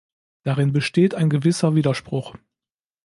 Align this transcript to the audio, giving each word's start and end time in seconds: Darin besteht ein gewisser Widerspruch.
Darin 0.41 0.71
besteht 0.73 1.13
ein 1.13 1.29
gewisser 1.29 1.75
Widerspruch. 1.75 2.33